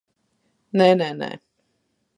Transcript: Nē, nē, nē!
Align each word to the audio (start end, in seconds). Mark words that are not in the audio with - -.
Nē, 0.81 0.89
nē, 1.03 1.11
nē! 1.21 1.31